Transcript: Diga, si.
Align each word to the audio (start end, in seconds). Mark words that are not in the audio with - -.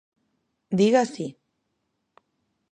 Diga, 0.79 1.03
si. 1.13 1.27